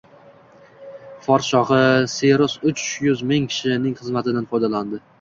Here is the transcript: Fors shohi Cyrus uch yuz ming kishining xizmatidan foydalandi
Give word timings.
Fors 1.25 1.51
shohi 1.53 1.83
Cyrus 2.15 2.57
uch 2.73 2.89
yuz 3.07 3.25
ming 3.33 3.49
kishining 3.55 3.97
xizmatidan 4.03 4.53
foydalandi 4.55 5.07